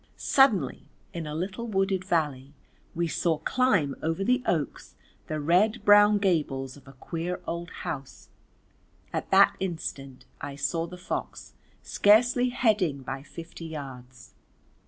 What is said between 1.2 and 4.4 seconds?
a little wooded valley we saw climb over